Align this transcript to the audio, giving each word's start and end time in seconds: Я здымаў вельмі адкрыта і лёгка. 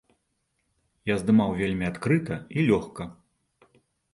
Я 1.11 1.17
здымаў 1.21 1.53
вельмі 1.59 1.85
адкрыта 1.91 2.35
і 2.57 2.67
лёгка. 2.73 3.03